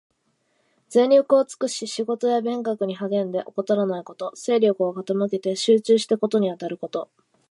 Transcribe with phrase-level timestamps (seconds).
[0.89, 4.31] 全力を尽くし仕事や勉学に励んで、怠らないこと。
[4.35, 7.11] 精力を傾けて集中して事にあたること。